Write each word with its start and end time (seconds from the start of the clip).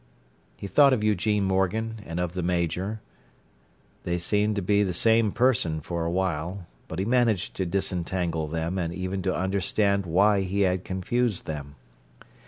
He 0.57 0.65
thought 0.65 0.93
of 0.93 1.03
Eugene 1.03 1.43
Morgan 1.43 2.01
and 2.07 2.19
of 2.19 2.33
the 2.33 2.41
Major; 2.41 3.01
they 4.03 4.17
seemed 4.17 4.55
to 4.55 4.61
be 4.63 4.81
the 4.81 4.95
same 4.95 5.31
person 5.31 5.79
for 5.79 6.05
awhile, 6.05 6.65
but 6.87 6.97
he 6.97 7.05
managed 7.05 7.55
to 7.57 7.67
disentangle 7.67 8.47
them 8.47 8.79
and 8.79 8.91
even 8.95 9.21
to 9.21 9.35
understand 9.37 10.07
why 10.07 10.41
he 10.41 10.61
had 10.61 10.83
confused 10.83 11.45
them. 11.45 11.75